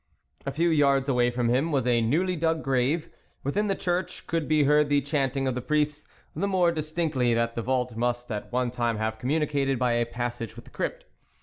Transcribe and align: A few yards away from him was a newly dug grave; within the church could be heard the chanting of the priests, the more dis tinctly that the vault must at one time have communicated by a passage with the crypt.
A 0.47 0.51
few 0.51 0.69
yards 0.71 1.07
away 1.07 1.29
from 1.29 1.49
him 1.49 1.71
was 1.71 1.85
a 1.85 2.01
newly 2.01 2.35
dug 2.35 2.63
grave; 2.63 3.07
within 3.43 3.67
the 3.67 3.75
church 3.75 4.25
could 4.25 4.47
be 4.47 4.63
heard 4.63 4.89
the 4.89 4.99
chanting 4.99 5.47
of 5.47 5.53
the 5.53 5.61
priests, 5.61 6.07
the 6.35 6.47
more 6.47 6.71
dis 6.71 6.91
tinctly 6.91 7.35
that 7.35 7.53
the 7.53 7.61
vault 7.61 7.95
must 7.95 8.31
at 8.31 8.51
one 8.51 8.71
time 8.71 8.97
have 8.97 9.19
communicated 9.19 9.77
by 9.77 9.91
a 9.91 10.07
passage 10.07 10.55
with 10.55 10.65
the 10.65 10.71
crypt. 10.71 11.05